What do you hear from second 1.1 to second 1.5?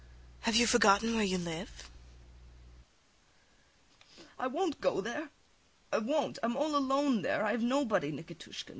where you